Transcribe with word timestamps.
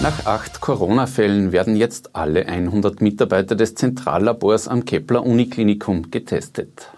Nach 0.00 0.26
acht 0.26 0.60
Corona-Fällen 0.60 1.50
werden 1.50 1.74
jetzt 1.74 2.14
alle 2.14 2.46
100 2.46 3.02
Mitarbeiter 3.02 3.56
des 3.56 3.74
Zentrallabors 3.74 4.68
am 4.68 4.84
Kepler 4.84 5.26
Uniklinikum 5.26 6.12
getestet. 6.12 6.92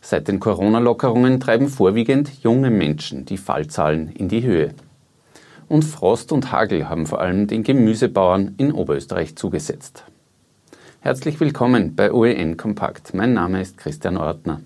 Seit 0.00 0.28
den 0.28 0.40
Corona-Lockerungen 0.40 1.40
treiben 1.40 1.68
vorwiegend 1.68 2.42
junge 2.42 2.70
Menschen 2.70 3.26
die 3.26 3.36
Fallzahlen 3.36 4.08
in 4.08 4.28
die 4.28 4.42
Höhe. 4.44 4.72
Und 5.68 5.84
Frost 5.84 6.32
und 6.32 6.50
Hagel 6.52 6.88
haben 6.88 7.06
vor 7.06 7.20
allem 7.20 7.48
den 7.48 7.64
Gemüsebauern 7.64 8.54
in 8.56 8.72
Oberösterreich 8.72 9.36
zugesetzt. 9.36 10.04
Herzlich 11.00 11.38
willkommen 11.38 11.94
bei 11.94 12.12
OEN 12.12 12.56
Kompakt. 12.56 13.12
Mein 13.12 13.34
Name 13.34 13.60
ist 13.60 13.76
Christian 13.76 14.16
Ortner. 14.16 14.62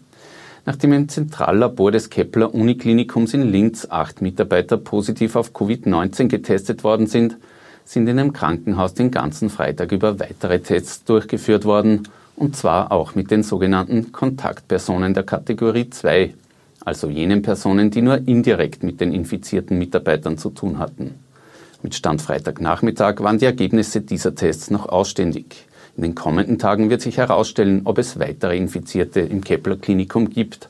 Nachdem 0.67 0.93
im 0.93 1.09
Zentrallabor 1.09 1.91
des 1.91 2.11
Kepler 2.11 2.55
Uniklinikums 2.55 3.35
in 3.35 3.43
Linz 3.43 3.89
acht 3.91 4.23
Mitarbeiter 4.23 4.77
positiv 4.77 5.35
auf 5.35 5.51
Covid-19 5.51 6.29
getestet 6.29 6.85
worden 6.85 7.09
sind, 7.09 7.39
sind 7.87 8.09
in 8.09 8.19
einem 8.19 8.33
Krankenhaus 8.33 8.95
den 8.95 9.11
ganzen 9.11 9.49
Freitag 9.49 9.93
über 9.93 10.19
weitere 10.19 10.59
Tests 10.59 11.05
durchgeführt 11.05 11.65
worden, 11.65 12.09
und 12.35 12.57
zwar 12.57 12.93
auch 12.93 13.15
mit 13.15 13.31
den 13.31 13.43
sogenannten 13.43 14.13
Kontaktpersonen 14.13 15.15
der 15.15 15.23
Kategorie 15.23 15.89
2, 15.89 16.35
also 16.85 17.09
jenen 17.09 17.43
Personen, 17.43 17.91
die 17.91 18.03
nur 18.03 18.29
indirekt 18.29 18.83
mit 18.83 19.01
den 19.01 19.13
infizierten 19.13 19.79
Mitarbeitern 19.79 20.37
zu 20.37 20.51
tun 20.51 20.79
hatten. 20.79 21.15
Mit 21.83 21.95
Stand 21.95 22.21
Freitagnachmittag 22.21 23.21
waren 23.21 23.39
die 23.39 23.45
Ergebnisse 23.45 24.01
dieser 24.01 24.35
Tests 24.35 24.71
noch 24.71 24.89
ausständig. 24.89 25.67
In 25.97 26.03
den 26.03 26.15
kommenden 26.15 26.59
Tagen 26.59 26.91
wird 26.91 27.01
sich 27.01 27.17
herausstellen, 27.17 27.83
ob 27.85 27.99
es 27.99 28.19
weitere 28.19 28.57
Infizierte 28.57 29.21
im 29.21 29.43
Kepler 29.43 29.77
Klinikum 29.77 30.29
gibt. 30.29 30.69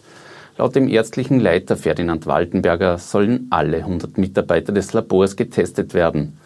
Laut 0.58 0.76
dem 0.76 0.88
ärztlichen 0.88 1.40
Leiter 1.40 1.76
Ferdinand 1.76 2.26
Waltenberger 2.26 2.98
sollen 2.98 3.46
alle 3.50 3.78
100 3.78 4.18
Mitarbeiter 4.18 4.72
des 4.72 4.92
Labors 4.92 5.36
getestet 5.36 5.94
werden. 5.94 6.38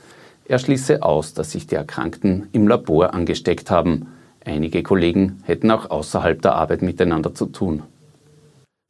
Er 0.51 0.59
schließe 0.59 1.05
aus, 1.05 1.33
dass 1.33 1.53
sich 1.53 1.69
die 1.69 1.77
Erkrankten 1.77 2.49
im 2.51 2.67
Labor 2.67 3.15
angesteckt 3.15 3.71
haben. 3.71 4.09
Einige 4.45 4.83
Kollegen 4.83 5.45
hätten 5.45 5.71
auch 5.71 5.91
außerhalb 5.91 6.43
der 6.43 6.57
Arbeit 6.57 6.83
miteinander 6.83 7.33
zu 7.37 7.47
tun. 7.47 7.85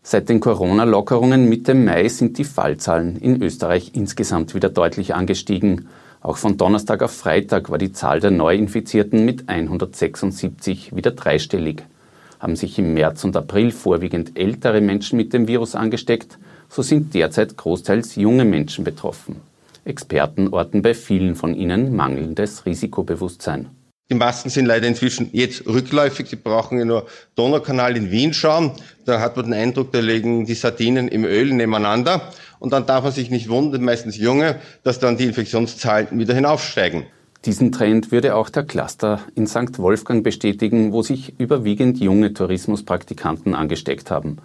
Seit 0.02 0.30
den 0.30 0.40
Corona-Lockerungen 0.40 1.50
Mitte 1.50 1.74
Mai 1.74 2.08
sind 2.08 2.38
die 2.38 2.44
Fallzahlen 2.44 3.18
in 3.18 3.42
Österreich 3.42 3.90
insgesamt 3.92 4.54
wieder 4.54 4.70
deutlich 4.70 5.14
angestiegen. 5.14 5.88
Auch 6.22 6.38
von 6.38 6.56
Donnerstag 6.56 7.02
auf 7.02 7.12
Freitag 7.12 7.68
war 7.68 7.76
die 7.76 7.92
Zahl 7.92 8.20
der 8.20 8.30
Neuinfizierten 8.30 9.26
mit 9.26 9.50
176 9.50 10.96
wieder 10.96 11.10
dreistellig. 11.10 11.82
Haben 12.38 12.56
sich 12.56 12.78
im 12.78 12.94
März 12.94 13.22
und 13.24 13.36
April 13.36 13.70
vorwiegend 13.70 14.38
ältere 14.38 14.80
Menschen 14.80 15.18
mit 15.18 15.34
dem 15.34 15.46
Virus 15.46 15.74
angesteckt, 15.74 16.38
so 16.70 16.80
sind 16.80 17.12
derzeit 17.12 17.58
großteils 17.58 18.16
junge 18.16 18.46
Menschen 18.46 18.82
betroffen. 18.82 19.49
Experten 19.84 20.48
orten 20.48 20.82
bei 20.82 20.94
vielen 20.94 21.36
von 21.36 21.54
ihnen 21.54 21.94
mangelndes 21.94 22.66
Risikobewusstsein. 22.66 23.70
Die 24.10 24.16
Masken 24.16 24.50
sind 24.50 24.66
leider 24.66 24.88
inzwischen 24.88 25.30
jetzt 25.32 25.66
rückläufig. 25.66 26.26
Sie 26.28 26.36
brauchen 26.36 26.78
ja 26.78 26.84
nur 26.84 27.06
Donaukanal 27.36 27.96
in 27.96 28.10
Wien 28.10 28.34
schauen. 28.34 28.72
Da 29.04 29.20
hat 29.20 29.36
man 29.36 29.46
den 29.46 29.54
Eindruck, 29.54 29.92
da 29.92 30.00
legen 30.00 30.46
die 30.46 30.54
Sardinen 30.54 31.06
im 31.06 31.24
Öl 31.24 31.52
nebeneinander. 31.52 32.32
Und 32.58 32.72
dann 32.72 32.86
darf 32.86 33.04
man 33.04 33.12
sich 33.12 33.30
nicht 33.30 33.48
wundern, 33.48 33.84
meistens 33.84 34.16
Junge, 34.16 34.56
dass 34.82 34.98
dann 34.98 35.16
die 35.16 35.26
Infektionszahlen 35.26 36.18
wieder 36.18 36.34
hinaufsteigen. 36.34 37.04
Diesen 37.44 37.70
Trend 37.72 38.10
würde 38.10 38.34
auch 38.34 38.50
der 38.50 38.64
Cluster 38.64 39.20
in 39.36 39.46
St. 39.46 39.78
Wolfgang 39.78 40.24
bestätigen, 40.24 40.92
wo 40.92 41.02
sich 41.02 41.38
überwiegend 41.38 41.98
junge 41.98 42.34
Tourismuspraktikanten 42.34 43.54
angesteckt 43.54 44.10
haben. 44.10 44.38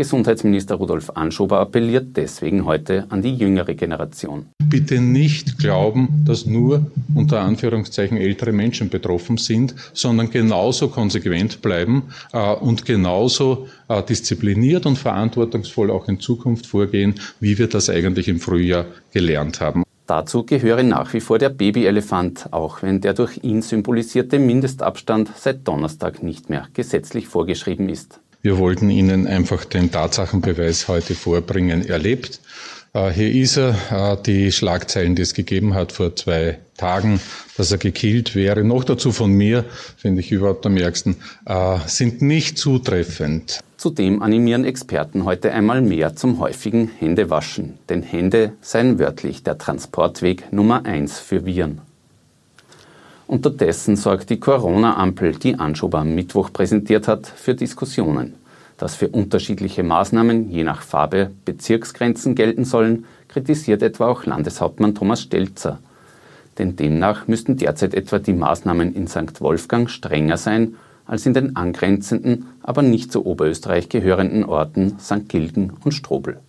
Gesundheitsminister 0.00 0.76
Rudolf 0.76 1.10
Anschober 1.14 1.60
appelliert 1.60 2.16
deswegen 2.16 2.64
heute 2.64 3.04
an 3.10 3.20
die 3.20 3.34
jüngere 3.34 3.74
Generation. 3.74 4.46
Bitte 4.64 4.98
nicht 4.98 5.58
glauben, 5.58 6.24
dass 6.24 6.46
nur 6.46 6.90
unter 7.14 7.42
Anführungszeichen 7.42 8.16
ältere 8.16 8.52
Menschen 8.52 8.88
betroffen 8.88 9.36
sind, 9.36 9.74
sondern 9.92 10.30
genauso 10.30 10.88
konsequent 10.88 11.60
bleiben 11.60 12.04
äh, 12.32 12.54
und 12.54 12.86
genauso 12.86 13.68
äh, 13.88 14.02
diszipliniert 14.02 14.86
und 14.86 14.96
verantwortungsvoll 14.96 15.90
auch 15.90 16.08
in 16.08 16.18
Zukunft 16.18 16.66
vorgehen, 16.66 17.16
wie 17.38 17.58
wir 17.58 17.66
das 17.66 17.90
eigentlich 17.90 18.26
im 18.28 18.40
Frühjahr 18.40 18.86
gelernt 19.12 19.60
haben. 19.60 19.82
Dazu 20.06 20.44
gehöre 20.44 20.82
nach 20.82 21.12
wie 21.12 21.20
vor 21.20 21.38
der 21.38 21.50
Babyelefant, 21.50 22.54
auch 22.54 22.80
wenn 22.80 23.02
der 23.02 23.12
durch 23.12 23.40
ihn 23.42 23.60
symbolisierte 23.60 24.38
Mindestabstand 24.38 25.30
seit 25.36 25.68
Donnerstag 25.68 26.22
nicht 26.22 26.48
mehr 26.48 26.68
gesetzlich 26.72 27.28
vorgeschrieben 27.28 27.90
ist. 27.90 28.18
Wir 28.42 28.56
wollten 28.56 28.88
Ihnen 28.88 29.26
einfach 29.26 29.66
den 29.66 29.90
Tatsachenbeweis 29.90 30.88
heute 30.88 31.14
vorbringen. 31.14 31.86
Erlebt. 31.86 32.40
Äh, 32.94 33.10
hier 33.10 33.30
ist 33.34 33.58
er, 33.58 34.14
äh, 34.14 34.22
die 34.22 34.50
Schlagzeilen, 34.50 35.14
die 35.14 35.22
es 35.22 35.34
gegeben 35.34 35.74
hat 35.74 35.92
vor 35.92 36.16
zwei 36.16 36.58
Tagen, 36.78 37.20
dass 37.58 37.70
er 37.70 37.76
gekillt 37.78 38.34
wäre, 38.34 38.64
noch 38.64 38.84
dazu 38.84 39.12
von 39.12 39.30
mir, 39.30 39.66
finde 39.96 40.20
ich 40.20 40.32
überhaupt 40.32 40.64
am 40.64 40.78
ärgsten, 40.78 41.16
äh, 41.44 41.78
sind 41.86 42.22
nicht 42.22 42.56
zutreffend. 42.56 43.60
Zudem 43.76 44.22
animieren 44.22 44.64
Experten 44.64 45.24
heute 45.24 45.52
einmal 45.52 45.82
mehr 45.82 46.16
zum 46.16 46.40
häufigen 46.40 46.90
Händewaschen, 46.98 47.78
denn 47.90 48.02
Hände 48.02 48.52
seien 48.62 48.98
wörtlich 48.98 49.42
der 49.42 49.58
Transportweg 49.58 50.50
Nummer 50.52 50.86
eins 50.86 51.18
für 51.18 51.44
Viren. 51.44 51.82
Unterdessen 53.30 53.94
sorgt 53.94 54.28
die 54.30 54.40
Corona-Ampel, 54.40 55.36
die 55.36 55.54
Anschober 55.54 56.00
am 56.00 56.16
Mittwoch 56.16 56.52
präsentiert 56.52 57.06
hat, 57.06 57.28
für 57.28 57.54
Diskussionen. 57.54 58.34
Dass 58.76 58.96
für 58.96 59.06
unterschiedliche 59.06 59.84
Maßnahmen 59.84 60.50
je 60.50 60.64
nach 60.64 60.82
Farbe 60.82 61.30
Bezirksgrenzen 61.44 62.34
gelten 62.34 62.64
sollen, 62.64 63.04
kritisiert 63.28 63.84
etwa 63.84 64.08
auch 64.08 64.24
Landeshauptmann 64.26 64.96
Thomas 64.96 65.22
Stelzer. 65.22 65.78
Denn 66.58 66.74
demnach 66.74 67.28
müssten 67.28 67.56
derzeit 67.56 67.94
etwa 67.94 68.18
die 68.18 68.32
Maßnahmen 68.32 68.96
in 68.96 69.06
St. 69.06 69.40
Wolfgang 69.40 69.88
strenger 69.88 70.36
sein 70.36 70.74
als 71.06 71.24
in 71.24 71.32
den 71.32 71.54
angrenzenden, 71.54 72.46
aber 72.64 72.82
nicht 72.82 73.12
zu 73.12 73.24
Oberösterreich 73.24 73.88
gehörenden 73.88 74.44
Orten 74.44 74.98
St. 74.98 75.28
Gilgen 75.28 75.74
und 75.84 75.92
Strobel. 75.92 76.40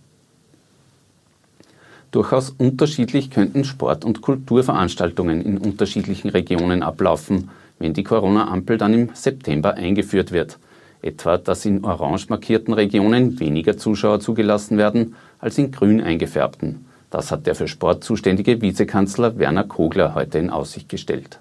Durchaus 2.11 2.49
unterschiedlich 2.49 3.29
könnten 3.29 3.63
Sport- 3.63 4.03
und 4.03 4.22
Kulturveranstaltungen 4.22 5.41
in 5.41 5.57
unterschiedlichen 5.57 6.29
Regionen 6.29 6.83
ablaufen, 6.83 7.49
wenn 7.79 7.94
die 7.94 8.03
Corona-Ampel 8.03 8.77
dann 8.77 8.94
im 8.94 9.09
September 9.13 9.75
eingeführt 9.75 10.33
wird. 10.33 10.59
Etwa, 11.01 11.38
dass 11.38 11.66
in 11.66 11.83
orange 11.83 12.27
markierten 12.29 12.73
Regionen 12.73 13.39
weniger 13.39 13.77
Zuschauer 13.77 14.19
zugelassen 14.19 14.77
werden 14.77 15.16
als 15.39 15.57
in 15.57 15.72
grün 15.72 16.01
eingefärbten. 16.01 16.85
Das 17.09 17.31
hat 17.31 17.47
der 17.47 17.55
für 17.55 17.67
Sport 17.67 18.03
zuständige 18.03 18.61
Vizekanzler 18.61 19.38
Werner 19.38 19.63
Kogler 19.63 20.13
heute 20.13 20.38
in 20.38 20.49
Aussicht 20.49 20.89
gestellt. 20.89 21.39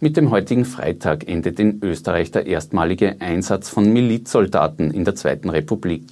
Mit 0.00 0.16
dem 0.16 0.30
heutigen 0.30 0.64
Freitag 0.64 1.28
endet 1.28 1.60
in 1.60 1.78
Österreich 1.80 2.32
der 2.32 2.46
erstmalige 2.46 3.20
Einsatz 3.20 3.68
von 3.68 3.92
Milizsoldaten 3.92 4.90
in 4.90 5.04
der 5.04 5.14
Zweiten 5.14 5.48
Republik. 5.48 6.02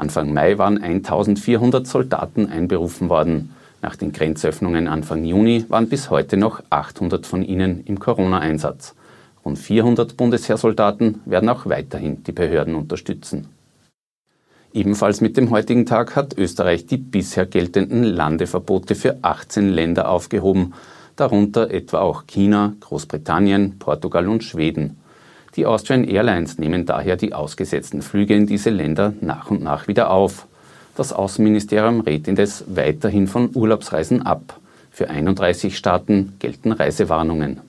Anfang 0.00 0.32
Mai 0.32 0.56
waren 0.56 0.82
1400 0.82 1.86
Soldaten 1.86 2.46
einberufen 2.46 3.08
worden. 3.10 3.54
Nach 3.82 3.96
den 3.96 4.12
Grenzöffnungen 4.12 4.88
Anfang 4.88 5.24
Juni 5.24 5.66
waren 5.68 5.88
bis 5.88 6.10
heute 6.10 6.36
noch 6.36 6.62
800 6.70 7.26
von 7.26 7.42
ihnen 7.42 7.84
im 7.84 8.00
Corona-Einsatz. 8.00 8.94
Rund 9.44 9.58
400 9.58 10.16
Bundesheersoldaten 10.16 11.20
werden 11.24 11.48
auch 11.48 11.66
weiterhin 11.66 12.24
die 12.24 12.32
Behörden 12.32 12.74
unterstützen. 12.74 13.48
Ebenfalls 14.72 15.20
mit 15.20 15.36
dem 15.36 15.50
heutigen 15.50 15.84
Tag 15.84 16.16
hat 16.16 16.38
Österreich 16.38 16.86
die 16.86 16.96
bisher 16.96 17.44
geltenden 17.44 18.04
Landeverbote 18.04 18.94
für 18.94 19.18
18 19.22 19.68
Länder 19.68 20.08
aufgehoben, 20.08 20.74
darunter 21.16 21.70
etwa 21.70 22.00
auch 22.00 22.26
China, 22.26 22.74
Großbritannien, 22.80 23.78
Portugal 23.78 24.28
und 24.28 24.44
Schweden. 24.44 24.96
Die 25.56 25.66
Austrian 25.66 26.04
Airlines 26.04 26.58
nehmen 26.58 26.86
daher 26.86 27.16
die 27.16 27.34
ausgesetzten 27.34 28.02
Flüge 28.02 28.34
in 28.34 28.46
diese 28.46 28.70
Länder 28.70 29.14
nach 29.20 29.50
und 29.50 29.62
nach 29.62 29.88
wieder 29.88 30.10
auf. 30.10 30.46
Das 30.96 31.12
Außenministerium 31.12 32.00
rät 32.00 32.28
indes 32.28 32.64
weiterhin 32.68 33.26
von 33.26 33.50
Urlaubsreisen 33.54 34.22
ab. 34.22 34.60
Für 34.92 35.10
31 35.10 35.76
Staaten 35.76 36.34
gelten 36.38 36.72
Reisewarnungen. 36.72 37.60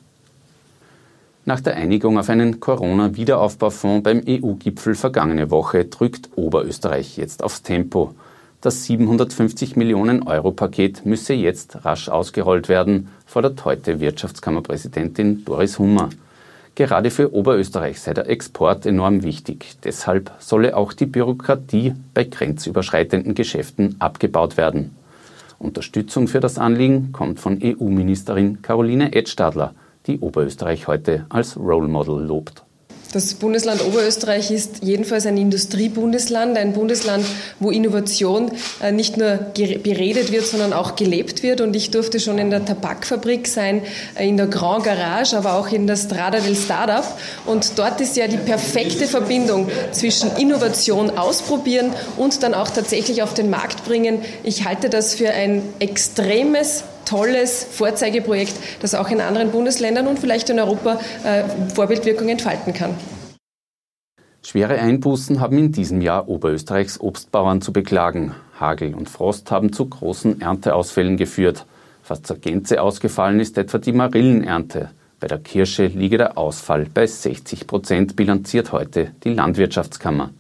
Nach 1.44 1.60
der 1.60 1.76
Einigung 1.76 2.20
auf 2.20 2.30
einen 2.30 2.60
Corona-Wiederaufbaufonds 2.60 4.04
beim 4.04 4.22
EU-Gipfel 4.28 4.94
vergangene 4.94 5.50
Woche 5.50 5.86
drückt 5.86 6.30
Oberösterreich 6.36 7.18
jetzt 7.18 7.44
aufs 7.44 7.64
Tempo. 7.64 8.14
Das 8.62 8.86
750 8.86 9.76
Millionen 9.76 10.22
Euro 10.22 10.52
Paket 10.52 11.04
müsse 11.04 11.34
jetzt 11.34 11.84
rasch 11.84 12.10
ausgerollt 12.10 12.70
werden, 12.70 13.08
fordert 13.26 13.66
heute 13.66 14.00
Wirtschaftskammerpräsidentin 14.00 15.44
Doris 15.44 15.80
Hummer. 15.80 16.10
Gerade 16.76 17.12
für 17.12 17.34
Oberösterreich 17.34 18.00
sei 18.00 18.14
der 18.14 18.30
Export 18.30 18.86
enorm 18.86 19.24
wichtig. 19.24 19.76
Deshalb 19.84 20.32
solle 20.40 20.78
auch 20.78 20.94
die 20.94 21.06
Bürokratie 21.06 21.94
bei 22.14 22.24
grenzüberschreitenden 22.24 23.36
Geschäften 23.36 23.98
abgebaut 24.00 24.56
werden. 24.56 24.96
Unterstützung 25.60 26.28
für 26.28 26.40
das 26.40 26.58
Anliegen 26.58 27.12
kommt 27.12 27.40
von 27.40 27.60
EU-Ministerin 27.62 28.62
Caroline 28.62 29.14
Edstadler, 29.14 29.74
die 30.08 30.20
Oberösterreich 30.20 30.88
heute 30.88 31.26
als 31.30 31.58
Role 31.58 31.88
Model 31.88 32.26
lobt. 32.26 32.64
Das 33.12 33.34
Bundesland 33.34 33.86
Oberösterreich 33.86 34.52
ist 34.52 34.84
jedenfalls 34.84 35.26
ein 35.26 35.36
Industriebundesland, 35.36 36.58
ein 36.58 36.72
Bundesland, 36.72 37.26
wo 37.60 37.70
Innovation 37.70 38.52
äh, 38.82 38.94
nicht 38.94 39.18
nur 39.18 39.38
beredet 39.84 40.32
wird, 40.32 40.46
sondern 40.46 40.72
auch 40.72 40.96
gelebt 40.96 41.44
wird. 41.44 41.60
Und 41.60 41.76
ich 41.76 41.92
durfte 41.92 42.22
schon 42.22 42.38
in 42.38 42.50
der 42.50 42.64
Tabakfabrik 42.64 43.48
sein, 43.48 43.82
äh, 44.16 44.28
in 44.28 44.38
der 44.38 44.48
Grand 44.48 44.86
Garage, 44.86 45.38
aber 45.38 45.56
auch 45.56 45.68
in 45.74 45.88
der 45.88 45.98
Strada 45.98 46.40
del 46.40 46.56
Startup. 46.56 47.04
Und 47.46 47.78
dort 47.78 48.00
ist 48.00 48.16
ja 48.16 48.28
die 48.28 48.38
perfekte 48.38 49.08
Verbindung 49.08 49.68
zwischen 49.92 50.32
Innovation 50.38 51.18
ausprobieren 51.18 51.92
und 52.16 52.44
dann 52.44 52.54
auch 52.54 52.70
tatsächlich 52.70 53.24
auf 53.24 53.34
den 53.34 53.50
Markt 53.50 53.84
bringen. 53.84 54.20
Ich 54.44 54.66
halte 54.66 54.90
das 54.90 55.16
für 55.16 55.32
ein 55.32 55.64
extremes 55.80 56.86
tolles 57.06 57.64
Vorzeigeprojekt, 57.64 58.54
das 58.82 58.96
auch 58.96 59.10
in 59.10 59.22
anderen 59.22 59.52
Bundesländern 59.52 60.08
und 60.08 60.20
vielleicht 60.20 60.50
in 60.50 60.60
Europa 60.60 61.00
äh, 61.24 61.44
Vorbildwirkung 61.74 62.30
entfalten 62.30 62.74
kann. 62.74 62.96
Schwere 64.44 64.80
Einbußen 64.80 65.40
haben 65.40 65.58
in 65.58 65.72
diesem 65.72 66.02
Jahr 66.02 66.28
Oberösterreichs 66.28 67.00
Obstbauern 67.00 67.62
zu 67.62 67.72
beklagen. 67.72 68.34
Hagel 68.60 68.96
und 68.96 69.10
Frost 69.10 69.52
haben 69.52 69.72
zu 69.72 69.88
großen 69.88 70.42
Ernteausfällen 70.42 71.16
geführt. 71.16 71.66
Fast 72.02 72.26
zur 72.26 72.38
Gänze 72.38 72.82
ausgefallen 72.82 73.40
ist 73.40 73.58
etwa 73.58 73.78
die 73.78 73.94
Marillenernte. 73.94 74.90
Bei 75.20 75.28
der 75.28 75.38
Kirsche 75.38 75.86
liege 75.86 76.18
der 76.18 76.38
Ausfall 76.40 76.88
bei 76.92 77.06
60 77.06 77.68
Prozent, 77.68 78.16
bilanziert 78.16 78.72
heute 78.72 79.12
die 79.24 79.34
Landwirtschaftskammer. 79.34 80.32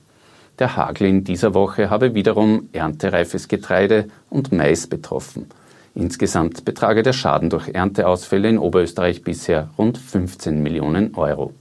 Der 0.57 0.75
Hagel 0.75 1.07
in 1.07 1.23
dieser 1.23 1.53
Woche 1.53 1.91
habe 1.91 2.15
wiederum 2.15 2.69
erntereifes 2.73 3.47
Getreide 3.47 4.05
und 4.31 4.51
Mais 4.51 4.87
betroffen. 4.87 5.47
Insgesamt 5.93 6.63
betrage 6.63 7.03
der 7.03 7.13
Schaden 7.13 7.49
durch 7.49 7.67
Ernteausfälle 7.69 8.49
in 8.49 8.57
Oberösterreich 8.57 9.23
bisher 9.23 9.69
rund 9.77 9.97
15 9.97 10.63
Millionen 10.63 11.15
Euro. 11.15 11.53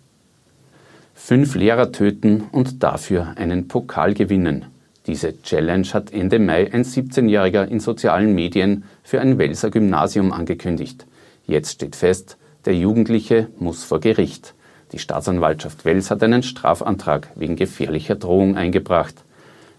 Fünf 1.14 1.54
Lehrer 1.54 1.92
töten 1.92 2.44
und 2.52 2.82
dafür 2.82 3.34
einen 3.36 3.68
Pokal 3.68 4.14
gewinnen. 4.14 4.66
Diese 5.06 5.42
Challenge 5.42 5.86
hat 5.88 6.12
Ende 6.12 6.38
Mai 6.38 6.72
ein 6.72 6.84
17-Jähriger 6.84 7.64
in 7.64 7.80
sozialen 7.80 8.34
Medien 8.34 8.84
für 9.02 9.20
ein 9.20 9.38
Welser 9.38 9.70
Gymnasium 9.70 10.32
angekündigt. 10.32 11.06
Jetzt 11.46 11.72
steht 11.72 11.96
fest, 11.96 12.36
der 12.64 12.76
Jugendliche 12.76 13.48
muss 13.58 13.82
vor 13.82 13.98
Gericht. 13.98 14.54
Die 14.92 14.98
Staatsanwaltschaft 14.98 15.84
Wels 15.84 16.10
hat 16.10 16.22
einen 16.22 16.42
Strafantrag 16.42 17.28
wegen 17.34 17.56
gefährlicher 17.56 18.14
Drohung 18.14 18.56
eingebracht. 18.56 19.14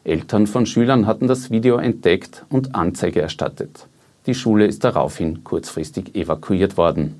Eltern 0.03 0.47
von 0.47 0.65
Schülern 0.65 1.07
hatten 1.07 1.27
das 1.27 1.51
Video 1.51 1.77
entdeckt 1.77 2.45
und 2.49 2.75
Anzeige 2.75 3.21
erstattet. 3.21 3.87
Die 4.27 4.35
Schule 4.35 4.65
ist 4.65 4.83
daraufhin 4.83 5.43
kurzfristig 5.43 6.15
evakuiert 6.15 6.77
worden. 6.77 7.19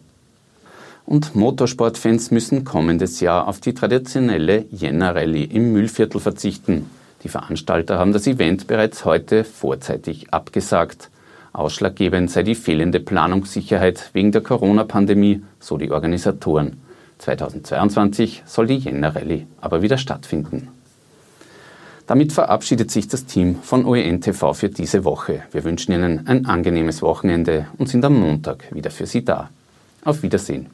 Und 1.05 1.35
Motorsportfans 1.35 2.31
müssen 2.31 2.63
kommendes 2.63 3.19
Jahr 3.19 3.47
auf 3.47 3.59
die 3.59 3.73
traditionelle 3.73 4.65
Jänner-Rallye 4.71 5.45
im 5.45 5.73
Müllviertel 5.73 6.21
verzichten. 6.21 6.89
Die 7.23 7.29
Veranstalter 7.29 7.97
haben 7.97 8.13
das 8.13 8.27
Event 8.27 8.67
bereits 8.67 9.03
heute 9.03 9.43
vorzeitig 9.43 10.31
abgesagt. 10.33 11.09
Ausschlaggebend 11.53 12.31
sei 12.31 12.43
die 12.43 12.55
fehlende 12.55 12.99
Planungssicherheit 12.99 14.11
wegen 14.13 14.31
der 14.31 14.41
Corona-Pandemie, 14.41 15.43
so 15.59 15.77
die 15.77 15.91
Organisatoren. 15.91 16.77
2022 17.17 18.43
soll 18.45 18.67
die 18.67 18.77
Jänner-Rallye 18.77 19.47
aber 19.59 19.81
wieder 19.81 19.97
stattfinden. 19.97 20.69
Damit 22.07 22.33
verabschiedet 22.33 22.91
sich 22.91 23.07
das 23.07 23.25
Team 23.25 23.55
von 23.61 23.85
OEN 23.85 24.21
TV 24.21 24.53
für 24.53 24.69
diese 24.69 25.03
Woche. 25.03 25.43
Wir 25.51 25.63
wünschen 25.63 25.93
Ihnen 25.93 26.27
ein 26.27 26.45
angenehmes 26.45 27.01
Wochenende 27.01 27.67
und 27.77 27.89
sind 27.89 28.03
am 28.03 28.19
Montag 28.19 28.73
wieder 28.73 28.91
für 28.91 29.05
Sie 29.05 29.23
da. 29.23 29.49
Auf 30.03 30.23
Wiedersehen. 30.23 30.67